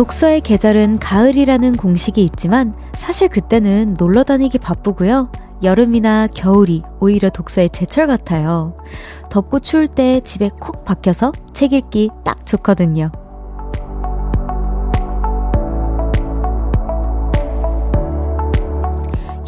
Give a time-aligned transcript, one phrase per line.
[0.00, 5.30] 독서의 계절은 가을이라는 공식이 있지만 사실 그때는 놀러 다니기 바쁘고요.
[5.62, 8.74] 여름이나 겨울이 오히려 독서의 제철 같아요.
[9.28, 13.10] 덥고 추울 때 집에 콕 박혀서 책 읽기 딱 좋거든요.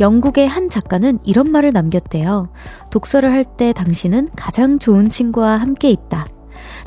[0.00, 2.50] 영국의 한 작가는 이런 말을 남겼대요.
[2.90, 6.26] 독서를 할 때 당신은 가장 좋은 친구와 함께 있다.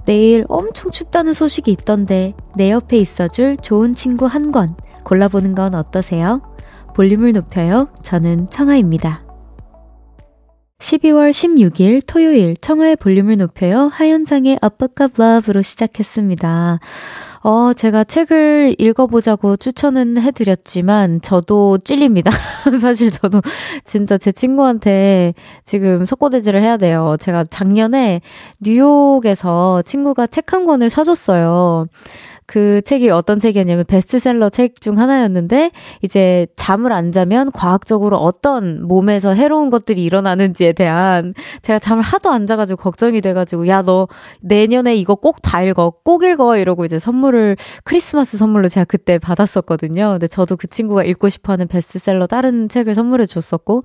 [0.06, 6.42] 내일 엄청 춥다는 소식이 있던데 내 옆에 있어줄 좋은 친구 한 권 골라보는 건 어떠세요?
[6.96, 7.90] 볼륨을 높여요.
[8.02, 9.25] 저는 청아입니다.
[10.80, 13.90] 12월 16일 토요일 청하의 볼륨을 높여요.
[13.94, 16.80] 하현상의 아빠값 러브로 시작했습니다.
[17.44, 22.32] 어, 제가 책을 읽어보자고 추천은 해드렸지만, 저도 찔립니다.
[22.82, 23.42] 사실 저도
[23.86, 25.34] 진짜 제 친구한테
[25.64, 27.16] 지금 석고대지를 해야 돼요.
[27.20, 28.22] 제가 작년에
[28.62, 31.88] 뉴욕에서 친구가 책 한 권을 사줬어요.
[32.48, 39.34] 그 책이 어떤 책이었냐면 베스트셀러 책 중 하나였는데 이제 잠을 안 자면 과학적으로 어떤 몸에서
[39.34, 44.08] 해로운 것들이 일어나는지에 대한 제가 잠을 하도 안 자가지고 걱정이 돼가지고 야 너
[44.42, 50.12] 내년에 이거 꼭 다 읽어 꼭 읽어 이러고 이제 선물을 크리스마스 선물로 제가 그때 받았었거든요.
[50.14, 53.84] 근데 저도 그 친구가 읽고 싶어하는 베스트셀러 다른 책을 선물해 줬었고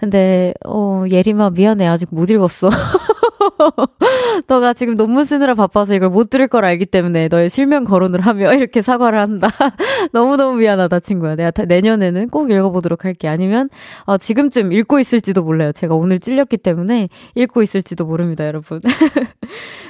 [0.00, 2.70] 근데 어 예림아 미안해 아직 못 읽었어.
[4.46, 8.52] 너가 지금 논문 쓰느라 바빠서 이걸 못 들을 걸 알기 때문에 너의 실명 거론을 하며
[8.54, 9.48] 이렇게 사과를 한다.
[10.12, 11.36] 너무너무 미안하다, 친구야.
[11.36, 13.28] 내가 내년에는 꼭 읽어보도록 할게.
[13.28, 13.68] 아니면,
[14.04, 15.72] 어, 지금쯤 읽고 있을지도 몰라요.
[15.72, 18.80] 제가 오늘 찔렸기 때문에 읽고 있을지도 모릅니다, 여러분.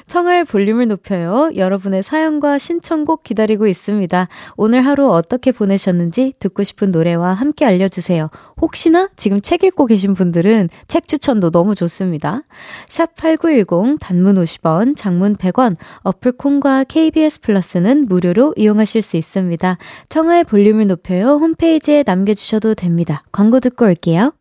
[0.06, 1.50] 청하의 볼륨을 높여요.
[1.56, 4.28] 여러분의 사연과 신청곡 기다리고 있습니다.
[4.56, 8.28] 오늘 하루 어떻게 보내셨는지 듣고 싶은 노래와 함께 알려주세요.
[8.60, 12.42] 혹시나 지금 책 읽고 계신 분들은 책 추천도 너무 좋습니다.
[12.88, 19.78] 샵8910 단문 50원, 장문 100원, 어플 콩과 KBS 플러스는 무료로 이용하실 수 있습니다.
[20.08, 21.34] 청하의 볼륨을 높여요.
[21.34, 23.24] 홈페이지에 남겨주셔도 됩니다.
[23.32, 24.32] 광고 듣고 올게요.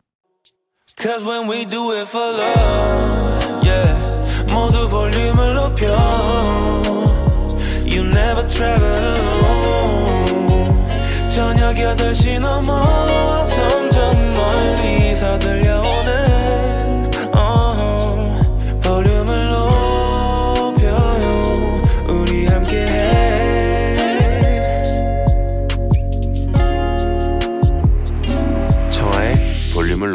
[11.30, 15.91] 저녁 8시 넘어 점점 멀리서 들려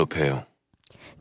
[0.07, 0.46] pale.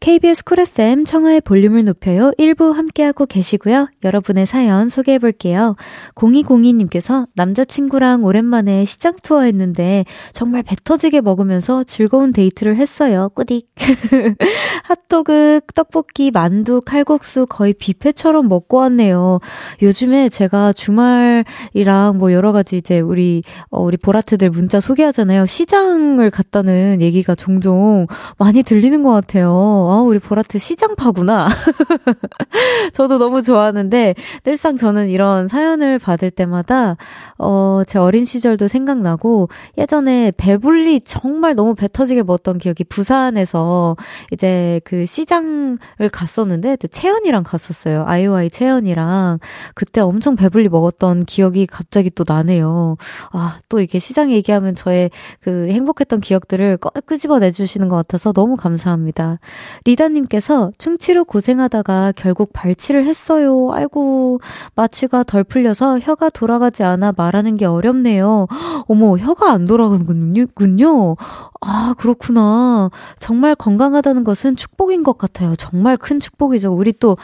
[0.05, 2.31] KBS 쿨 FM 청하의 볼륨을 높여요.
[2.37, 3.89] 1부 함께하고 계시고요.
[4.03, 5.75] 여러분의 사연 소개해 볼게요.
[6.13, 13.31] 0202님께서 남자친구랑 오랜만에 시장 투어 했는데 정말 배 터지게 먹으면서 즐거운 데이트를 했어요.
[13.33, 13.65] 꾸딕.
[14.85, 19.39] 핫도그, 떡볶이, 만두, 칼국수 거의 뷔페처럼 먹고 왔네요.
[19.81, 25.47] 요즘에 제가 주말이랑 뭐 여러 가지 이제 우리, 어, 우리 보라트들 문자 소개하잖아요.
[25.47, 28.05] 시장을 갔다는 얘기가 종종
[28.37, 29.94] 많이 들리는 것 같아요.
[29.95, 31.47] 아, 우리 보라트 시장파구나.
[32.91, 34.13] 저도 너무 좋아하는데,
[34.43, 36.97] 늘상 저는 이런 사연을 받을 때마다,
[37.37, 39.47] 어, 제 어린 시절도 생각나고,
[39.77, 43.95] 예전에 배불리 정말 너무 배 터지게 먹었던 기억이 부산에서
[44.31, 45.77] 이제 그 시장을
[46.11, 48.03] 갔었는데, 채연이랑 갔었어요.
[48.05, 49.39] 아이오아이 채연이랑.
[49.75, 52.97] 그때 엄청 배불리 먹었던 기억이 갑자기 또 나네요.
[53.31, 59.39] 아, 또 이렇게 시장 얘기하면 저의 그 행복했던 기억들을 끄집어내주시는 것 같아서 너무 감사합니다.
[59.85, 63.69] 리다님께서 충치로 고생하다가 결국 발치를 했어요.
[63.71, 64.39] 아이고,
[64.75, 68.47] 마취가 덜 풀려서 혀가 돌아가지 않아 말하는 게 어렵네요.
[68.87, 71.15] 어머, 혀가 안 돌아가는군요.
[71.61, 72.89] 아, 그렇구나.
[73.19, 75.55] 정말 건강하다는 것은 축복인 것 같아요.
[75.55, 76.73] 정말 큰 축복이죠.
[76.73, 77.17] 우리 또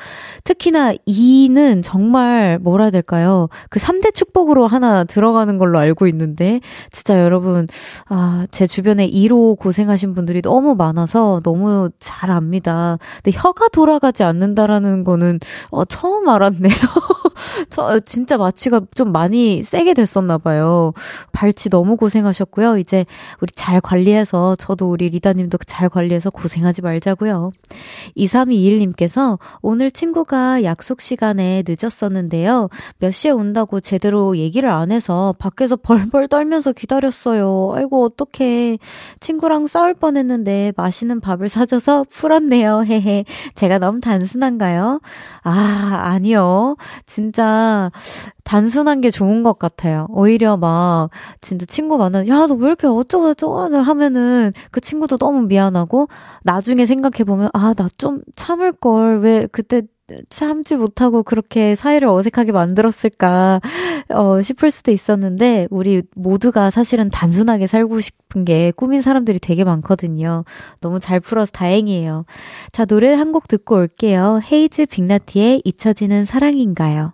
[0.43, 3.49] 특히나 이는 정말 뭐라 해야 될까요?
[3.69, 6.59] 그 3대 축복으로 하나 들어가는 걸로 알고 있는데
[6.89, 7.67] 진짜 여러분
[8.09, 12.97] 아, 제 주변에 이로 고생하신 분들이 너무 많아서 너무 잘 압니다.
[13.23, 15.39] 근데 혀가 돌아가지 않는다라는 거는
[15.71, 16.73] 어, 처음 알았네요.
[17.69, 20.93] 저 진짜 마취가 좀 많이 세게 됐었나 봐요.
[21.31, 22.77] 발치 너무 고생하셨고요.
[22.77, 23.05] 이제
[23.41, 27.51] 우리 잘 관리해서 저도 우리 리다님도 잘 관리해서 고생하지 말자고요.
[28.17, 32.69] 2321님께서 오늘 친구가 약속 시간에 늦었었는데요.
[32.99, 37.73] 몇 시에 온다고 제대로 얘기를 안 해서 밖에서 벌벌 떨면서 기다렸어요.
[37.75, 38.77] 아이고 어떡해.
[39.19, 42.83] 친구랑 싸울 뻔했는데 맛있는 밥을 사줘서 풀 었네요.
[42.85, 43.25] 헤헤.
[43.55, 44.99] 제가 너무 단순한가요?
[45.43, 46.75] 아, 아니요.
[47.05, 47.91] 진짜
[48.43, 50.07] 단순한 게 좋은 것 같아요.
[50.09, 51.09] 오히려 막
[51.41, 56.07] 진짜 친구 만나면 야너 왜 이렇게 어쩌고 저쩌고 하면은 그 친구도 너무 미안하고
[56.43, 59.81] 나중에 생각해 보면 아 나 좀 참을 걸 왜 그때
[60.29, 63.61] 참지 못하고 그렇게 사이를 어색하게 만들었을까,
[64.09, 70.43] 어, 싶을 수도 있었는데, 우리 모두가 사실은 단순하게 살고 싶은 게 꿈인 사람들이 되게 많거든요.
[70.81, 72.25] 너무 잘 풀어서 다행이에요.
[72.71, 74.41] 자, 노래 한 곡 듣고 올게요.
[74.51, 77.13] 헤이즈 빅나티의 잊혀지는 사랑인가요?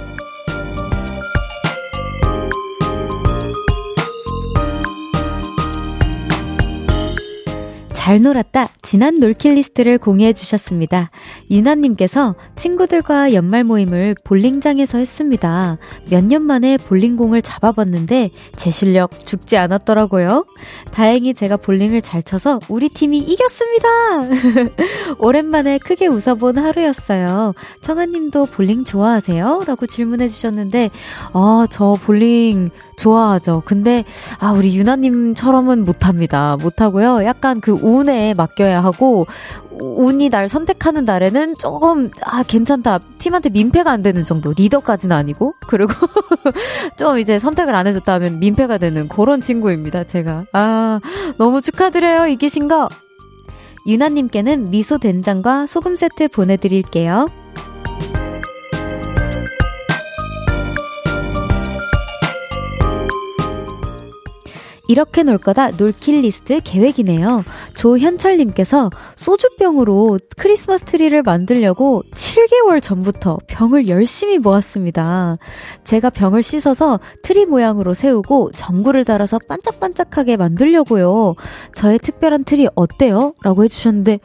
[8.01, 8.67] 잘 놀았다.
[8.81, 11.11] 지난 놀킬 리스트를 공유해 주셨습니다.
[11.51, 15.77] 유나님께서 친구들과 연말 모임을 볼링장에서 했습니다.
[16.09, 20.47] 몇 년 만에 볼링공을 잡아봤는데 제 실력 죽지 않았더라고요.
[20.91, 23.87] 다행히 제가 볼링을 잘 쳐서 우리 팀이 이겼습니다.
[25.19, 27.53] 오랜만에 크게 웃어본 하루였어요.
[27.81, 29.65] 청아님도 볼링 좋아하세요?
[29.67, 30.89] 라고 질문해 주셨는데,
[31.33, 32.71] 아, 저 볼링
[33.01, 33.63] 좋아하죠.
[33.65, 34.05] 근데,
[34.39, 36.55] 아, 우리 유나님처럼은 못합니다.
[36.61, 37.25] 못하고요.
[37.25, 39.25] 약간 그 운에 맡겨야 하고,
[39.71, 42.99] 운이 날 선택하는 날에는 조금, 아, 괜찮다.
[43.17, 44.53] 팀한테 민폐가 안 되는 정도.
[44.55, 45.53] 리더까지는 아니고.
[45.67, 45.91] 그리고
[46.97, 50.03] 좀 이제 선택을 안 해줬다 하면 민폐가 되는 그런 친구입니다.
[50.03, 50.45] 제가.
[50.53, 50.99] 아,
[51.37, 52.27] 너무 축하드려요.
[52.27, 52.87] 이기신 거.
[53.87, 57.27] 유나님께는 미소 된장과 소금 세트 보내드릴게요.
[64.91, 67.45] 이렇게 놀 거다 놀킬 리스트 계획이네요.
[67.75, 75.37] 조현철님께서 소주병으로 크리스마스 트리를 만들려고 7개월 전부터 병을 열심히 모았습니다.
[75.85, 81.35] 제가 병을 씻어서 트리 모양으로 세우고 전구를 달아서 반짝반짝하게 만들려고요.
[81.73, 83.33] 저의 특별한 트리 어때요?
[83.43, 84.19] 라고 해주셨는데,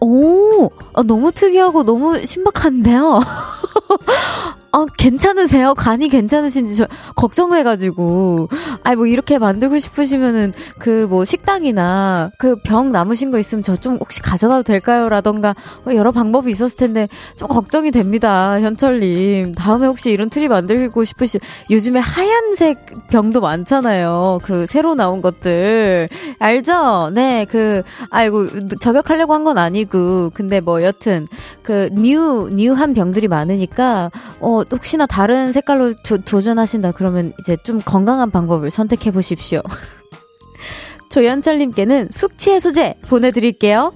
[0.00, 3.18] 오, 아, 너무 특이하고 너무 신박한데요?
[4.72, 5.74] 아, 괜찮으세요?
[5.74, 6.86] 간이 괜찮으신지 저
[7.16, 8.48] 걱정해가지고.
[8.84, 13.96] 아이, 뭐 이렇게 만들고 싶으시면은 그 뭐 식당이나 그 병 남으신 거 있으면 저 좀
[13.98, 15.08] 혹시 가져가도 될까요?
[15.08, 18.60] 라던가 뭐 여러 방법이 있었을 텐데 좀 걱정이 됩니다.
[18.60, 19.54] 현철님.
[19.54, 21.40] 다음에 혹시 이런 트리 만들고 싶으시,
[21.70, 24.38] 요즘에 하얀색 병도 많잖아요.
[24.42, 26.08] 그 새로 나온 것들.
[26.38, 27.10] 알죠?
[27.14, 28.46] 네, 그, 아이고,
[28.80, 30.30] 저격하려고 한 건 아니고.
[30.34, 31.26] 근데 뭐 여튼,
[31.62, 38.30] 그 뉴, 뉴한 병들이 많으니까, 어, 혹시나 다른 색깔로 조, 도전하신다 그러면 이제 좀 건강한
[38.30, 39.62] 방법을 선택해 보십시오.
[41.10, 43.92] 조연철님께는 숙취 해소제 보내드릴게요.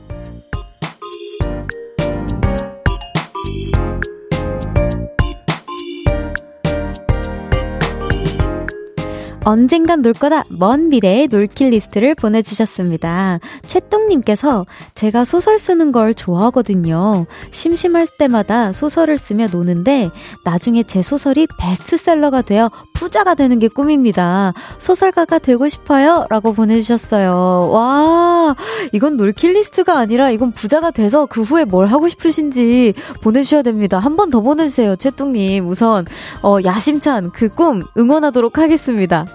[9.47, 13.41] 언젠간 놀 거다 먼 미래의 놀킷리스트를 보내주셨습니다.
[13.67, 14.65] 최뚱님께서
[14.95, 17.27] 제가 소설 쓰는 걸 좋아하거든요.
[17.51, 20.11] 심심할 때마다 소설을 쓰며 노는데
[20.45, 24.55] 나중에 제 소설이 베스트셀러가 되어 부자가 되는 게 꿈입니다.
[24.79, 26.27] 소설가가 되고 싶어요.
[26.31, 27.69] 라고 보내주셨어요.
[27.71, 28.57] 와,
[28.93, 33.99] 이건 놀킷리스트가 아니라 이건 부자가 돼서 그 후에 뭘 하고 싶으신지 보내주셔야 됩니다.
[33.99, 34.97] 한 번 더 보내주세요.
[34.97, 35.67] 최뚱님.
[35.69, 36.07] 우선,
[36.43, 39.27] 어, 야심찬 그 꿈 응원하도록 하겠습니다.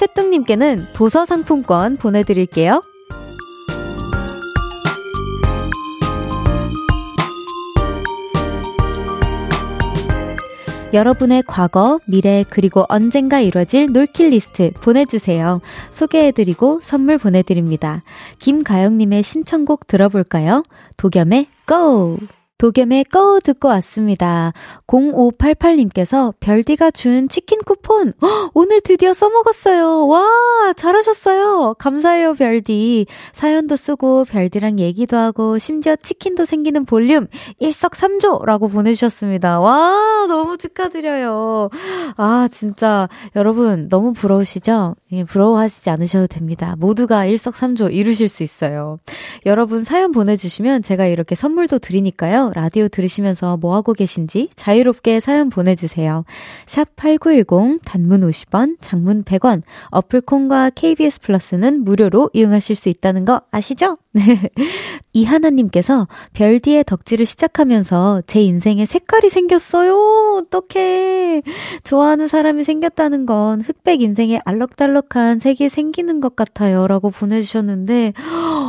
[0.00, 2.82] 최뚱님께는 도서 상품권 보내드릴게요.
[10.94, 15.60] 여러분의 과거, 미래, 그리고 언젠가 이뤄질 놀킬 리스트 보내주세요.
[15.90, 18.02] 소개해드리고 선물 보내드립니다.
[18.38, 20.64] 김가영님의 신청곡 들어볼까요?
[20.96, 22.16] 도겸의 GO!
[22.60, 24.52] 도겸의 꺼우 듣고 왔습니다.
[24.86, 30.06] 0588님께서 별디가 준 치킨 쿠폰 허, 오늘 드디어 써먹었어요.
[30.06, 31.76] 와 잘하셨어요.
[31.78, 33.06] 감사해요 별디.
[33.32, 37.28] 사연도 쓰고 별디랑 얘기도 하고 심지어 치킨도 생기는 볼륨
[37.60, 39.58] 일석삼조라고 보내주셨습니다.
[39.60, 41.70] 와 너무 축하드려요.
[42.18, 44.96] 아 진짜 여러분 너무 부러우시죠?
[45.12, 46.76] 예, 부러워하시지 않으셔도 됩니다.
[46.78, 48.98] 모두가 일석삼조 이루실 수 있어요.
[49.46, 52.49] 여러분 사연 보내주시면 제가 이렇게 선물도 드리니까요.
[52.54, 56.24] 라디오 들으시면서 뭐 하고 계신지 자유롭게 사연 보내주세요.
[56.66, 63.42] 샵 8910 단문 50원, 장문 100원, 어플 콘과 KBS 플러스는 무료로 이용하실 수 있다는 거
[63.50, 63.96] 아시죠?
[64.12, 64.22] 네.
[65.12, 70.44] 이하나님께서 별디의 덕질을 시작하면서 제 인생에 색깔이 생겼어요.
[70.44, 71.42] 어떡해.
[71.84, 76.86] 좋아하는 사람이 생겼다는 건 흑백 인생에 알록달록한 색이 생기는 것 같아요.
[76.86, 78.12] 라고 보내주셨는데,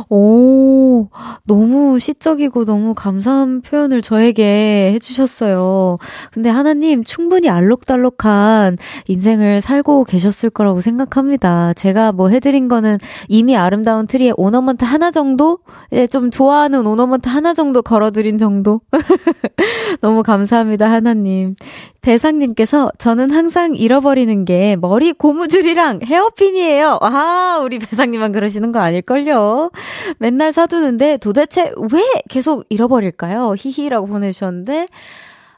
[0.08, 1.08] 오,
[1.44, 5.98] 너무 시적이고 너무 감사한 표현을 저에게 해주셨어요.
[6.32, 8.76] 근데 하나님 충분히 알록달록한
[9.08, 11.72] 인생을 살고 계셨을 거라고 생각합니다.
[11.74, 15.58] 제가 뭐 해드린 거는 이미 아름다운 트리에 ornament 하나 정도?
[15.92, 18.80] 예, 좀 좋아하는 ornament 하나 정도 걸어드린 정도?
[20.00, 21.54] 너무 감사합니다, 하나님.
[22.02, 26.98] 대상님께서 저는 항상 잃어버리는 게 머리 고무줄이랑 헤어핀이에요.
[27.00, 29.70] 아, 우리 배상님만 그러시는 거 아닐걸요?
[30.18, 33.54] 맨날 사두는데 도대체 왜 계속 잃어버릴까요?
[33.56, 34.88] 히히라고 보내주셨는데,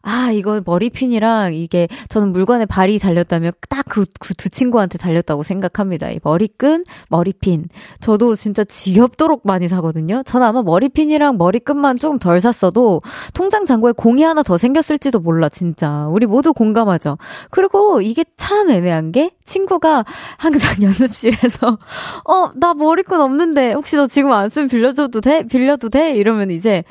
[0.06, 6.10] 아, 이거 머리핀이랑 이게 저는 물건에 발이 달렸다면 딱 그 그 두 친구한테 달렸다고 생각합니다.
[6.10, 7.68] 이 머리끈, 머리핀.
[8.00, 10.22] 저도 진짜 지겹도록 많이 사거든요.
[10.24, 13.00] 저는 아마 머리핀이랑 머리끈만 조금 덜 샀어도
[13.32, 16.06] 통장 잔고에 공이 하나 더 생겼을지도 몰라, 진짜.
[16.10, 17.16] 우리 모두 공감하죠.
[17.50, 20.04] 그리고 이게 참 애매한 게 친구가
[20.38, 21.78] 항상 연습실에서
[22.24, 25.46] 어, 나 머리끈 없는데 혹시 너 지금 안 쓰면 빌려줘도 돼?
[25.46, 26.14] 빌려도 돼?
[26.16, 26.84] 이러면 이제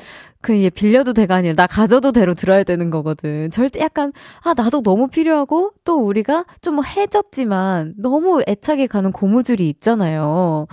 [0.44, 3.50] 그, 얘 빌려도 돼가 아니라 나 가져도 돼로 들어야 되는 거거든.
[3.50, 10.66] 절대 약간, 아, 나도 너무 필요하고, 또 우리가 좀 해졌지만, 너무 애착이 가는 고무줄이 있잖아요.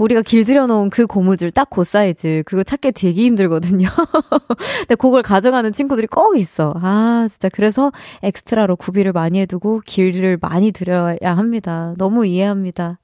[0.00, 3.88] 우리가 길들여 놓은 그 고무줄 딱 그 사이즈 그거 찾기 되게 힘들거든요.
[4.86, 6.72] 근데 그걸 가져가는 친구들이 꼭 있어.
[6.80, 7.90] 아 진짜 그래서
[8.22, 11.94] 엑스트라로 구비를 많이 해두고 길을 많이 들여야 합니다.
[11.98, 13.00] 너무 이해합니다.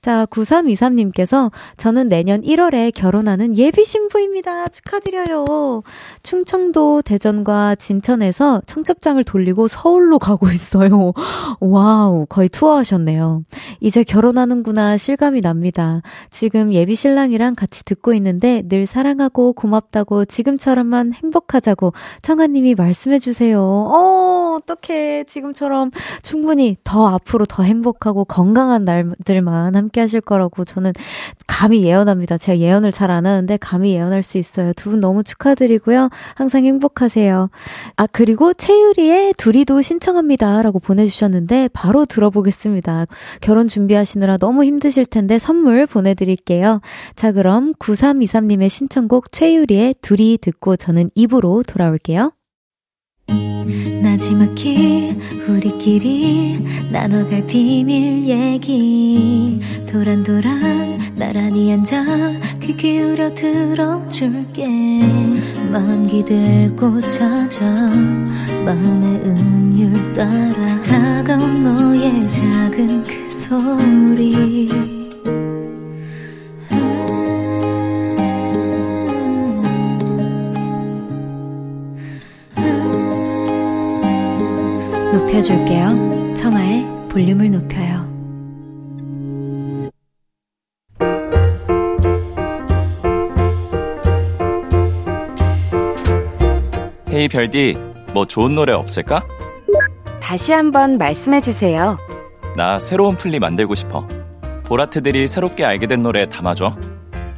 [0.00, 4.68] 자 9323님께서 저는 내년 1월에 결혼하는 예비 신부입니다.
[4.68, 5.82] 축하드려요.
[6.22, 11.12] 충청도 대전과 진천에서 청첩장을 돌리고 서울로 가고 있어요.
[11.60, 13.42] Wow 거의 투어하셨네요.
[13.80, 16.00] 이제 결혼하는구나 실감이 납니다.
[16.30, 21.92] 지금 예비 신랑이랑 같이 듣고 있는데 늘 사랑하고 고맙다고 지금처럼만 행복하자고
[22.22, 23.60] 청하님이 말씀해주세요.
[23.62, 25.24] 어, 어떡해.
[25.24, 25.90] 지금처럼
[26.22, 30.92] 충분히 더 앞으로 더 행복하고 건강한 날들만 함께 하실 거라고 저는
[31.46, 32.36] 감히 예언합니다.
[32.38, 34.72] 제가 예언을 잘 안 하는데 감히 예언할 수 있어요.
[34.74, 36.08] 두 분 너무 축하드리고요.
[36.34, 37.48] 항상 행복하세요.
[37.96, 40.62] 아, 그리고 최유리의 둘이도 신청합니다.
[40.62, 43.06] 라고 보내주셨는데 바로 들어보겠습니다.
[43.40, 46.80] 결혼 준비하시느라 너무 힘드실 텐데 선물 보내 보내드릴게요.
[47.16, 52.32] 자, 그럼 9323님의 신청곡 최유리의 둘이 듣고 저는 입으로 돌아올게요.
[54.02, 55.18] 나지막히
[55.48, 59.58] 우리끼리 나눠갈 비밀 얘기
[59.90, 62.04] 도란도란 나란히 앉아
[62.60, 64.66] 귀 기울여 들어줄게
[65.70, 74.93] 마음 기대고 찾아 마음의 음율 따라 다가온 너의 작은 그 소리
[85.34, 86.34] 높여줄게요.
[86.34, 88.04] 청하의 볼륨을 높여요.
[97.10, 97.76] 헤이 별디,
[98.12, 99.22] 뭐 좋은 노래 없을까?
[100.20, 101.98] 다시 한번 말씀해 주세요.
[102.56, 104.06] 나 새로운 플리 만들고 싶어.
[104.64, 106.76] 보라트들이 새롭게 알게 된 노래 담아줘.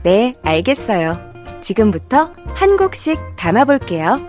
[0.03, 1.15] 네, 알겠어요.
[1.61, 4.21] 지금부터 한 곡씩 담아볼게요.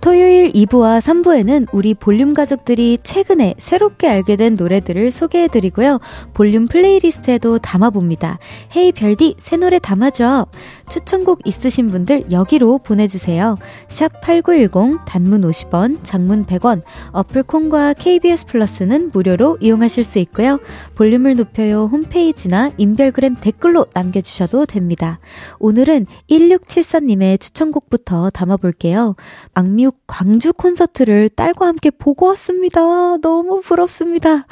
[0.00, 6.00] 토요일 2부와 3부에는 우리 볼륨 가족들이 최근에 새롭게 알게 된 노래들을 소개해드리고요.
[6.32, 8.38] 볼륨 플레이리스트에도 담아봅니다.
[8.74, 10.46] Hey 별디, 새 노래 담아줘.
[10.90, 13.56] 추천곡 있으신 분들 여기로 보내주세요.
[13.88, 16.82] 샵 8910, 단문 50원, 장문 100원,
[17.12, 20.58] 어플 콩과 KBS 플러스는 무료로 이용하실 수 있고요.
[20.96, 25.20] 볼륨을 높여요 홈페이지나 인별그램 댓글로 남겨주셔도 됩니다.
[25.60, 29.14] 오늘은 1674님의 추천곡부터 담아볼게요.
[29.54, 33.16] 악뮤 광주 콘서트를 딸과 함께 보고 왔습니다.
[33.18, 34.46] 너무 부럽습니다.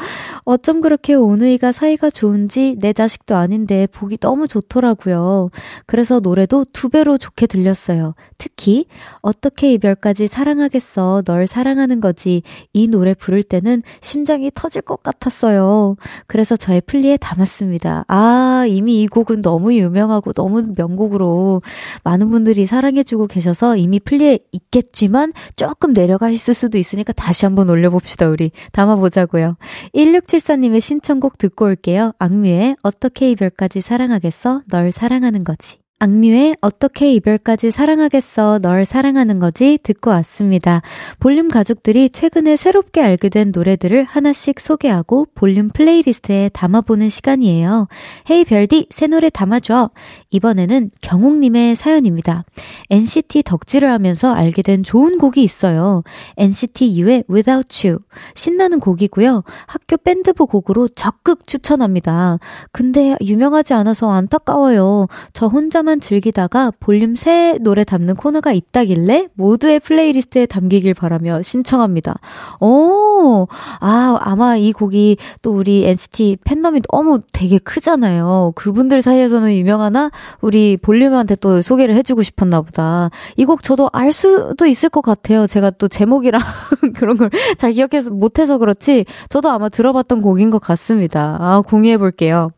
[0.44, 5.50] 어쩜 그렇게 오누이가 사이가 좋은지 내 자식도 아닌데 보기 너무 좋더라고요.
[5.86, 8.14] 그래서 노래도 두 배로 좋게 들렸어요.
[8.36, 8.86] 특히
[9.22, 12.42] 어떻게 이별까지 사랑하겠어 널 사랑하는 거지
[12.74, 15.96] 이 노래 부를 때는 심장이 터질 것 같았어요.
[16.26, 18.04] 그래서 저의 플리에 담았습니다.
[18.08, 21.62] 아 이미 이 곡은 너무 유명하고 너무 명곡으로
[22.04, 28.50] 많은 분들이 사랑해주고 계셔서 이미 플리에 있겠지만 조금 내려가실 수도 있으니까 다시 한번 올려봅시다, 우리.
[28.72, 29.56] 담아보자고요.
[29.94, 32.12] 1674님의 신청곡 듣고 올게요.
[32.18, 34.62] 악뮤의 어떻게 이별까지 사랑하겠어?
[34.68, 35.78] 널 사랑하는 거지.
[36.00, 40.80] 악뮤의 어떻게 이별까지 사랑하겠어 널 사랑하는 거지 듣고 왔습니다.
[41.18, 47.88] 볼륨 가족들이 최근에 새롭게 알게 된 노래들을 하나씩 소개하고 볼륨 플레이리스트에 담아보는 시간이에요.
[48.30, 49.90] Hey 별디 새 노래 담아줘.
[50.30, 52.44] 이번에는 경옥님의 사연입니다.
[52.90, 56.04] NCT 덕질을 하면서 알게 된 좋은 곡이 있어요.
[56.36, 57.98] NCT U의 Without You
[58.36, 59.42] 신나는 곡이고요.
[59.66, 62.38] 학교 밴드부 곡으로 적극 추천합니다.
[62.70, 65.08] 근데 유명하지 않아서 안타까워요.
[65.32, 72.16] 저 혼자 혼자만 즐기다가 볼륨 새 노래 담는 코너가 있다길래 모두의 플레이리스트에 담기길 바라며 신청합니다.
[72.60, 73.46] 오,
[73.80, 78.52] 아, 아마 이 곡이 또 우리 NCT 팬덤이 너무 되게 크잖아요.
[78.54, 80.10] 그분들 사이에서는 유명하나
[80.42, 83.10] 우리 볼륨한테 또 소개를 해주고 싶었나 보다.
[83.36, 85.46] 이 곡 저도 알 수도 있을 것 같아요.
[85.46, 86.42] 제가 또 제목이랑
[86.94, 91.38] 그런 걸 잘 기억해서 못해서 그렇지 저도 아마 들어봤던 곡인 것 같습니다.
[91.40, 92.50] 아, 공유해 볼게요.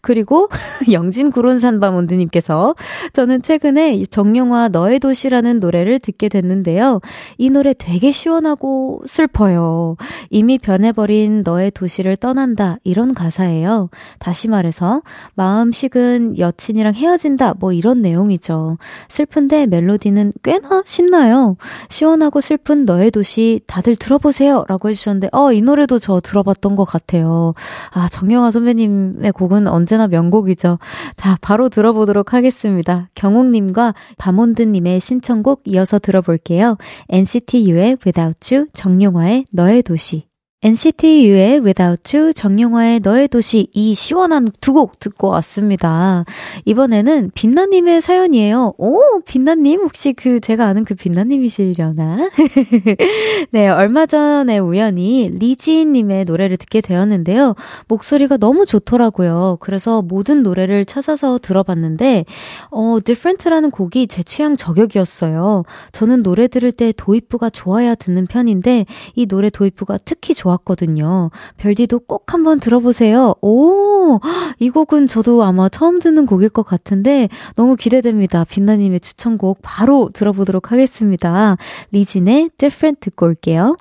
[0.00, 0.48] 그리고
[0.90, 2.74] 영진 구론산바몬드님께서
[3.12, 7.00] 저는 최근에 정용화 너의 도시라는 노래를 듣게 됐는데요.
[7.36, 9.96] 이 노래 되게 시원하고 슬퍼요.
[10.30, 12.78] 이미 변해버린 너의 도시를 떠난다.
[12.84, 13.90] 이런 가사예요.
[14.18, 15.02] 다시 말해서,
[15.34, 17.54] 마음 식은 여친이랑 헤어진다.
[17.58, 18.78] 뭐 이런 내용이죠.
[19.08, 21.56] 슬픈데 멜로디는 꽤나 신나요.
[21.88, 24.64] 시원하고 슬픈 너의 도시 다들 들어보세요.
[24.68, 27.54] 라고 해주셨는데, 어, 이 노래도 저 들어봤던 것 같아요.
[27.92, 30.78] 아, 정영화 선배님의 곡은 언제나 명곡이죠.
[31.16, 32.67] 자, 바로 들어보도록 하겠습니다.
[32.68, 36.76] 하습니다 경옥님과 밤몬드님의 신청곡 이어서 들어볼게요.
[37.08, 40.27] NCT U의 Without You, 정용화의 너의 도시.
[40.60, 46.24] NCT U의 Without You, 정용화의 너의 도시 이 시원한 두 곡 듣고 왔습니다.
[46.64, 48.74] 이번에는 빛나님의 사연이에요.
[48.76, 52.30] 오, 빛나님 혹시 그 제가 아는 그 빛나님이시려나?
[53.52, 57.54] 네, 얼마 전에 우연히 리지님의 노래를 듣게 되었는데요.
[57.86, 59.58] 목소리가 너무 좋더라고요.
[59.60, 62.24] 그래서 모든 노래를 찾아서 들어봤는데
[62.70, 65.62] 어, Different라는 곡이 제 취향 저격이었어요.
[65.92, 71.30] 저는 노래 들을 때 도입부가 좋아야 듣는 편인데 이 노래 도입부가 특히 좋아 좋았거든요.
[71.56, 73.34] 별디도 꼭 한번 들어보세요.
[73.42, 74.20] 오,
[74.58, 78.44] 이 곡은 저도 아마 처음 듣는 곡일 것 같은데 너무 기대됩니다.
[78.44, 81.56] 빛나님의 추천곡 바로 들어보도록 하겠습니다.
[81.92, 83.76] 리진의 Different 듣고 올게요.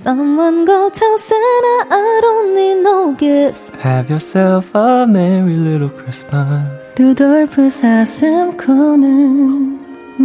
[0.00, 3.70] Someone go tell Santa I don't need no gifts.
[3.84, 6.66] Have yourself a merry little Christmas.
[6.96, 9.10] 루돌프 사슴코는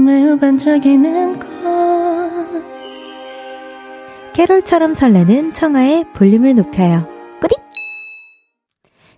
[0.06, 1.85] 매우 반짝이는 것.
[4.36, 7.15] 캐롤처럼 설레는 청하의 볼륨을 높여요.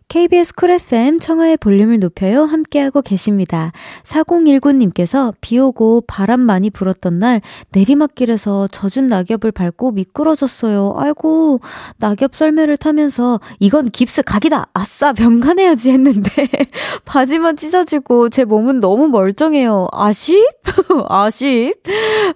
[0.10, 2.44] KBS 쿨 FM 청하의 볼륨을 높여요.
[2.46, 3.74] 함께하고 계십니다.
[4.04, 7.42] 4019님께서 비 오고 바람 많이 불었던 날
[7.74, 10.94] 내리막길에서 젖은 낙엽을 밟고 미끄러졌어요.
[10.96, 11.60] 아이고,
[11.98, 14.70] 낙엽 썰매를 타면서 이건 깁스 각이다!
[14.74, 16.30] 아싸, 병간해야지 했는데
[17.04, 19.90] 바지만 찢어지고 제 몸은 너무 멀쩡해요.
[19.92, 20.42] 아쉽?
[21.10, 21.74] 아쉽?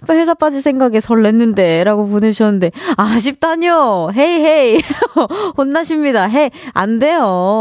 [0.10, 4.12] 회사 빠질 생각에 설렜는데 라고 보내주셨는데 아쉽다뇨!
[4.14, 4.82] 헤이 헤이!
[5.58, 6.26] 혼나십니다.
[6.28, 7.61] 헤이, 안 돼요.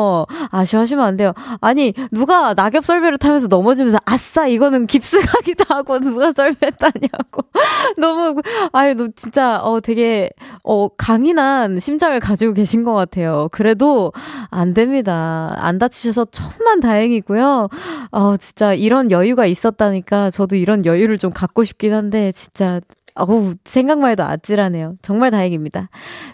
[0.50, 1.32] 아쉬워하시면 안 돼요.
[1.60, 7.42] 아니, 누가 낙엽 썰매를 타면서 넘어지면서, 아싸, 이거는 깁스각이다 하고 누가 썰매 타냐고.
[8.00, 8.40] 너무,
[8.72, 10.30] 아유, 너 진짜, 어, 되게,
[10.64, 13.48] 어, 강인한 심장을 가지고 계신 것 같아요.
[13.52, 14.12] 그래도
[14.50, 15.54] 안 됩니다.
[15.56, 17.68] 안 다치셔서 천만 다행이고요.
[18.12, 22.80] 어, 진짜 이런 여유가 있었다니까 저도 이런 여유를 좀 갖고 싶긴 한데, 진짜
[23.14, 24.96] 어우, 생각만 해도 아찔하네요.
[25.02, 25.88] 정말 다행입니다.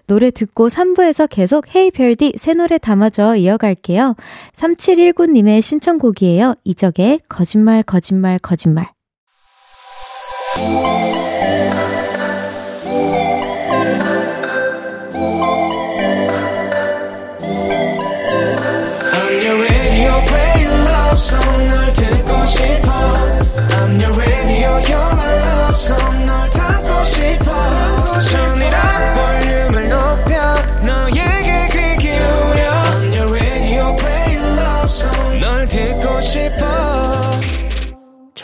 [0.06, 4.14] 노래 듣고 3부에서 계속 헤이 별디 새 노래 담아줘 이어갈게요.
[4.54, 6.54] 3719님의 신청곡이에요.
[6.64, 8.88] 이적의 거짓말, 거짓말, 거짓말.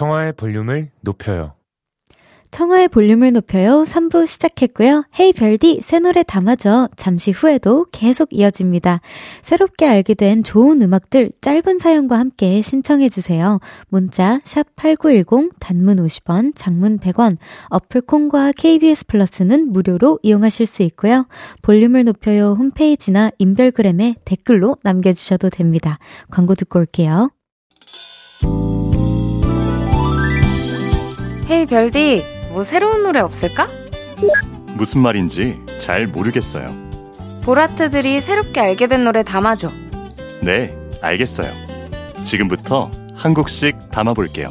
[0.03, 1.53] 청하의 볼륨을 높여요.
[2.51, 3.85] 청하의 볼륨을 높여요.
[3.85, 5.05] 3부 시작했고요.
[5.21, 6.89] 헤이 별디 새 노래 담아줘.
[6.97, 9.01] 잠시 후에도 계속 이어집니다.
[9.43, 13.61] 새롭게 알게 된 좋은 음악들 짧은 사연과 함께 신청해 주세요.
[13.91, 17.37] 문자 샵 8910 단문 50원, 장문 100원.
[17.69, 21.27] 어플 콩과 KBS 플러스는 무료로 이용하실 수 있고요.
[21.63, 26.01] 볼륨을 높여요 홈페이지나 인별그램에 댓글로 남겨 주셔도 됩니다.
[26.29, 27.31] 광고 듣고 올게요.
[31.53, 33.69] 헤이 별디 뭐 새로운 노래 없을까?
[34.69, 36.75] 무슨 말인지 잘 모르겠어요.
[37.43, 39.71] 보라트들이 새롭게 알게 된 노래 담아줘.
[40.41, 41.53] 네, 알겠어요.
[42.25, 44.49] 지금부터 한 곡씩 담아볼게요.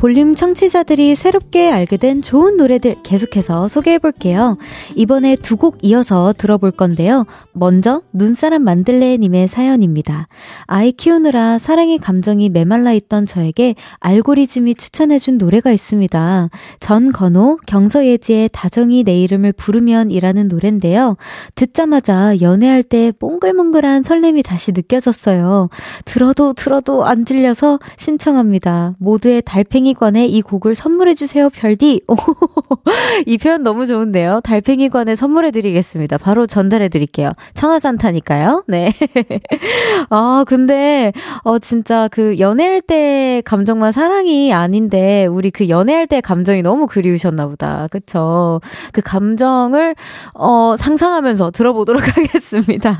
[0.00, 4.56] 볼륨 청취자들이 새롭게 알게 된 좋은 노래들 계속해서 소개해 볼게요.
[4.96, 7.26] 이번에 두 곡 이어서 들어볼 건데요.
[7.52, 10.26] 먼저 눈사람 만들래님의 사연입니다.
[10.64, 16.48] 아이 키우느라 사랑의 감정이 메말라 있던 저에게 알고리즘이 추천해 준 노래가 있습니다.
[16.80, 21.18] 전건호 경서예지의 다정이 내 이름을 부르면이라는 노래인데요.
[21.56, 25.68] 듣자마자 연애할 때 몽글몽글한 설렘이 다시 느껴졌어요.
[26.06, 28.94] 들어도 들어도 안 질려서 신청합니다.
[28.98, 32.02] 모두의 달팽이 달팽이관에 이 곡을 선물해주세요, 별디.
[33.26, 34.40] 이 표현 너무 좋은데요.
[34.42, 36.18] 달팽이관에 선물해드리겠습니다.
[36.18, 37.32] 바로 전달해드릴게요.
[37.54, 38.64] 청아산타니까요.
[38.68, 38.92] 네.
[40.10, 46.62] 아, 근데, 어, 진짜 그 연애할 때 감정만 사랑이 아닌데, 우리 그 연애할 때 감정이
[46.62, 47.88] 너무 그리우셨나 보다.
[47.90, 48.60] 그쵸?
[48.92, 49.94] 그 감정을,
[50.34, 52.98] 어, 상상하면서 들어보도록 하겠습니다.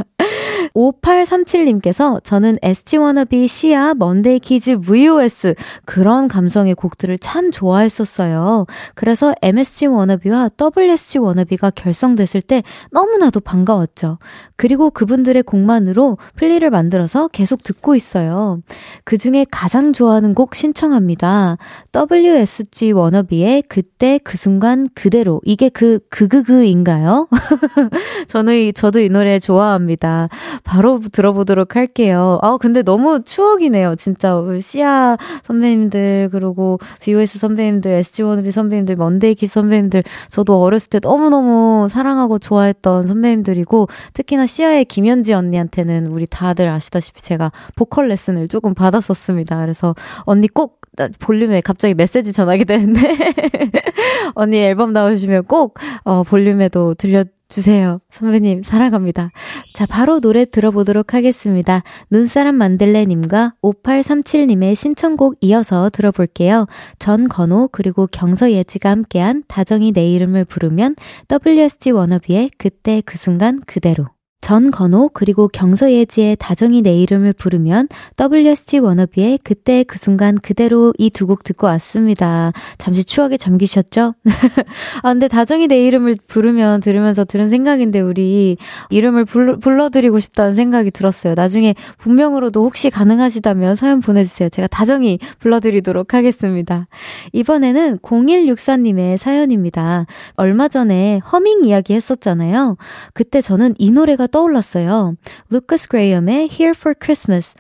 [0.74, 8.66] 5837님께서 저는 SG 워너비 씨야 먼데이 키즈 VOS 그런 감성의 곡들을 참 좋아했었어요.
[8.94, 14.18] 그래서 MSG 워너비와 WSG 워너비가 결성됐을 때 너무나도 반가웠죠.
[14.56, 18.60] 그리고 그분들의 곡만으로 플리를 만들어서 계속 듣고 있어요.
[19.04, 21.58] 그 중에 가장 좋아하는 곡 신청합니다.
[21.94, 27.28] WSG 워너비의 그때 그 순간 그대로 이게 그 그그그인가요?
[28.26, 30.28] 저는 저도 이 노래 좋아합니다.
[30.64, 32.38] 바로 들어보도록 할게요.
[32.42, 33.96] 아 근데 너무 추억이네요.
[33.96, 41.88] 진짜 시아 선배님들 그리고 BOS 선배님들, SG 워너비 선배님들, 먼데이키 선배님들, 저도 어렸을 때 너무너무
[41.88, 49.60] 사랑하고 좋아했던 선배님들이고, 특히나 시아의 김현지 언니한테는 우리 다들 아시다시피 제가 보컬 레슨을 조금 받았었습니다.
[49.60, 50.80] 그래서 언니 꼭
[51.18, 53.00] 볼륨에 갑자기 메시지 전하게 되는데
[54.34, 58.00] 언니 앨범 나오시면 꼭 어, 볼륨에도 들려 주세요.
[58.08, 59.28] 선배님, 사랑합니다.
[59.74, 61.82] 자, 바로 노래 들어보도록 하겠습니다.
[62.10, 66.66] 눈사람 만들래님과 5837님의 신청곡 이어서 들어볼게요.
[66.98, 70.96] 전건호 그리고 경서예지가 함께한 다정이 내 이름을 부르면
[71.30, 74.06] WSG 워너비의 그때 그 순간 그대로.
[74.40, 81.26] 전건호 그리고 경서예지의 다정이 내 이름을 부르면 WSG 워너비의 그때 그 순간 그대로 이 두
[81.26, 82.52] 곡 듣고 왔습니다.
[82.78, 84.14] 잠시 추억에 잠기셨죠?
[85.02, 88.56] 아 근데 다정이 내 이름을 부르면 들으면서 들은 생각인데 우리
[88.90, 91.34] 이름을 불러, 불러드리고 싶다는 생각이 들었어요.
[91.34, 94.48] 나중에 본명으로도 혹시 가능하시다면 사연 보내주세요.
[94.48, 96.88] 제가 다정이 불러드리도록 하겠습니다.
[97.32, 100.06] 이번에는 0164님의 사연입니다.
[100.36, 102.76] 얼마 전에 허밍 이야기 했었잖아요.
[103.14, 105.14] 그때 저는 이 노래가 떠올랐어요.
[105.50, 107.54] 루카스 그레이엄의 Here for Christmas.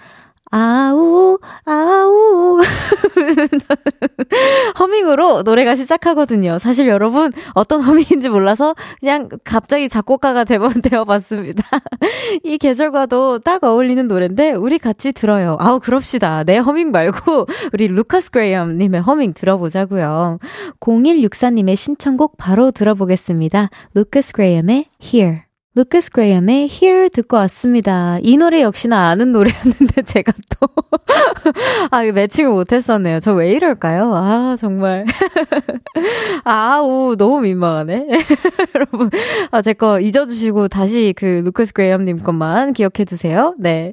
[0.52, 2.60] 아우, 아우.
[4.80, 6.58] 허밍으로 노래가 시작하거든요.
[6.58, 10.66] 사실 여러분, 어떤 허밍인지 몰라서 그냥 갑자기 작곡가가 되어
[11.06, 11.62] 봤습니다.
[12.42, 15.56] 이 계절과도 딱 어울리는 노래인데, 우리 같이 들어요.
[15.60, 16.42] 아우, 그럽시다.
[16.42, 20.40] 내 허밍 말고, 우리 루카스 그레이엄 님의 허밍 들어보자고요.
[20.80, 23.70] 0164님의 신청곡 바로 들어보겠습니다.
[23.94, 25.49] 루카스 그레이엄의 Here.
[25.76, 28.18] 루카스 그레이엄의 Here 듣고 왔습니다.
[28.22, 30.66] 이 노래 역시나 아는 노래였는데 제가 또
[31.92, 33.20] 아, 이거 매칭을 못했었네요.
[33.20, 34.12] 저 왜 이럴까요?
[34.14, 35.04] 아, 정말.
[36.42, 38.08] 아우, 너무 민망하네.
[38.74, 39.10] 여러분,
[39.52, 43.54] 아, 제 거 잊어주시고 다시 그 루카스 그레이엄님 것만 기억해두세요.
[43.58, 43.92] 네.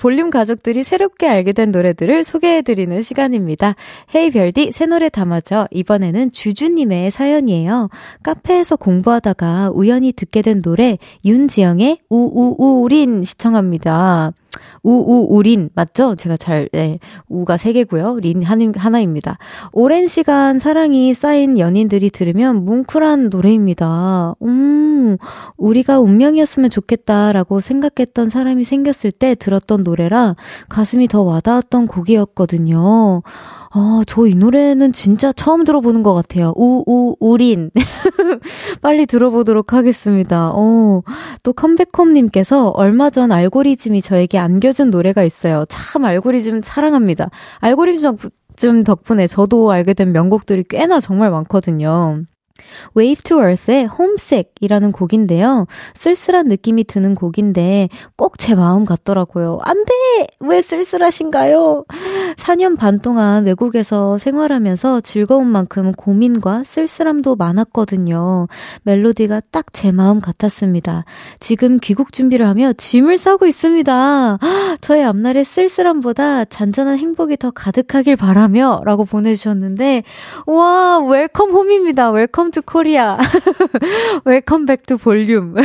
[0.00, 3.74] 볼륨 가족들이 새롭게 알게 된 노래들을 소개해드리는 시간입니다.
[4.14, 5.68] Hey 별디, 새 노래 담아줘.
[5.70, 7.90] 이번에는 주주님의 사연이에요.
[8.22, 10.85] 카페에서 공부하다가 우연히 듣게 된 노래,
[11.24, 14.32] 윤지영의 우우우린 시청합니다.
[14.82, 16.14] 우우우린 맞죠?
[16.14, 18.18] 제가 잘 네, 우가 세 개고요.
[18.20, 19.36] 린 하나입니다.
[19.72, 24.34] 오랜 시간 사랑이 쌓인 연인들이 들으면 뭉클한 노래입니다.
[24.42, 25.16] 음,
[25.56, 30.36] 우리가 운명이었으면 좋겠다라고 생각했던 사람이 생겼을 때 들었던 노래라
[30.68, 33.22] 가슴이 더 와닿았던 곡이었거든요.
[33.78, 36.52] 아, 저 이 노래는 진짜 처음 들어보는 것 같아요.
[36.56, 37.70] 우, 우, 우린.
[38.86, 40.52] 빨리 들어보도록 하겠습니다.
[40.54, 41.02] 어,
[41.42, 45.64] 또 컴백홈님께서 얼마 전 알고리즘이 저에게 안겨준 노래가 있어요.
[45.68, 47.28] 참 알고리즘 사랑합니다.
[47.58, 52.22] 알고리즘 덕분에 저도 알게 된 명곡들이 꽤나 정말 많거든요.
[52.96, 55.66] Wave to Earth의 Homesick이라는 곡인데요.
[55.94, 59.58] 쓸쓸한 느낌이 드는 곡인데 꼭 제 마음 같더라고요.
[59.62, 60.26] 안 돼!
[60.40, 61.84] 왜 쓸쓸하신가요?
[62.36, 68.46] 4년 반 동안 외국에서 생활하면서 즐거운 만큼 고민과 쓸쓸함도 많았거든요.
[68.82, 71.04] 멜로디가 딱 제 마음 같았습니다.
[71.40, 74.38] 지금 귀국 준비를 하며 짐을 싸고 있습니다.
[74.80, 80.02] 저의 앞날의 쓸쓸함보다 잔잔한 행복이 더 가득하길 바라며 라고 보내주셨는데
[80.46, 82.10] 와 welcome home입니다.
[82.10, 83.18] Welcome welcome to Korea.
[84.24, 85.56] Welcome back to 볼륨.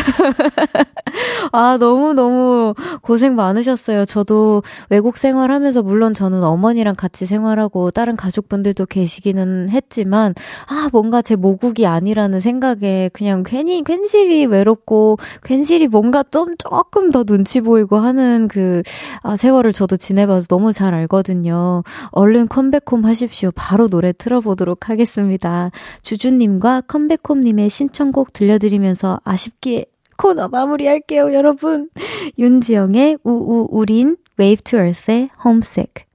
[1.52, 4.06] 아, 너무너무 고생 많으셨어요.
[4.06, 10.34] 저도 외국 생활하면서 물론 저는 어머니랑 같이 생활하고 다른 가족분들도 계시기는 했지만
[10.68, 17.24] 아, 뭔가 제 모국이 아니라는 생각에 그냥 괜히 괜시리 외롭고 괜시리 뭔가 좀 조금 더
[17.24, 18.82] 눈치 보이고 하는 그
[19.22, 21.84] 아, 세월을 저도 지내봐서 너무 잘 알거든요.
[22.12, 23.52] 얼른 컴백홈 하십시오.
[23.54, 25.70] 바로 노래 틀어보도록 하겠습니다.
[26.02, 31.90] 주주님과 컴백홈 님의 신청곡 들려드리면서 아쉽게 코너 마무리할게요, 여러분.
[32.38, 36.06] 윤지영의 우우 우린, Wave to Earth의 Homesick.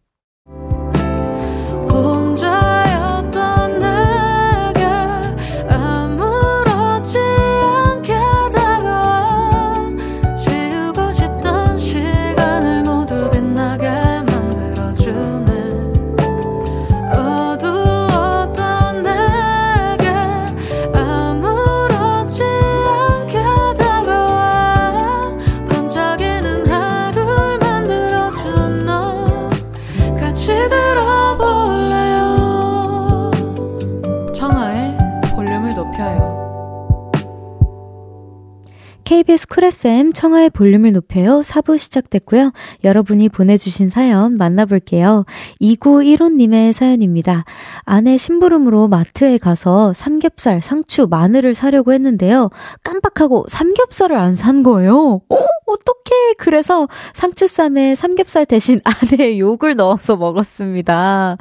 [39.06, 41.40] KBS Cool FM 청하의 볼륨을 높여요.
[41.40, 42.50] 4부 시작됐고요.
[42.82, 45.24] 여러분이 보내주신 사연 만나볼게요.
[45.60, 47.44] 2915님의 사연입니다.
[47.84, 52.50] 아내 심부름으로 마트에 가서 삼겹살, 상추, 마늘을 사려고 했는데요.
[52.82, 55.22] 깜빡 하고 삼겹살을 안 산 거예요.
[55.28, 55.36] 어?
[55.66, 56.34] 어떡해.
[56.38, 61.36] 그래서 상추쌈에 삼겹살 대신 아내의 욕을 넣어서 먹었습니다.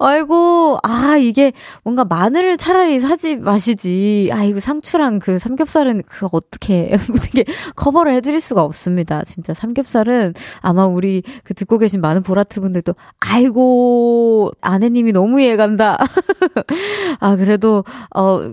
[0.00, 1.52] 아이고, 아, 이게
[1.84, 4.28] 뭔가 마늘을 차라리 사지 마시지.
[4.32, 7.44] 아, 이고 상추랑 그 삼겹살은 그 어떻게 어떻게
[7.76, 9.22] 커버를 해드릴 수가 없습니다.
[9.22, 15.98] 진짜 삼겹살은 아마 우리 그 듣고 계신 많은 보라트 분들도 아이고 아내님이 너무 이해간다.
[17.20, 17.84] 아 그래도
[18.16, 18.50] 어.